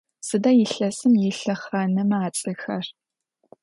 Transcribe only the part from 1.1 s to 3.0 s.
yilhexhaneme ats'exer?